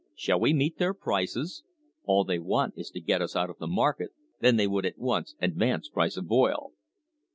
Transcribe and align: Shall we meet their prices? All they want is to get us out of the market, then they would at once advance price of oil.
Shall 0.15 0.39
we 0.39 0.51
meet 0.51 0.79
their 0.79 0.95
prices? 0.95 1.61
All 2.05 2.23
they 2.23 2.39
want 2.39 2.73
is 2.75 2.89
to 2.89 2.99
get 2.99 3.21
us 3.21 3.35
out 3.35 3.51
of 3.51 3.59
the 3.59 3.67
market, 3.67 4.09
then 4.39 4.55
they 4.57 4.65
would 4.65 4.83
at 4.83 4.97
once 4.97 5.35
advance 5.39 5.89
price 5.89 6.17
of 6.17 6.31
oil. 6.31 6.73